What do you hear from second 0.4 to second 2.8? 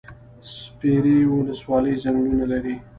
سپیرې ولسوالۍ ځنګلونه لري؟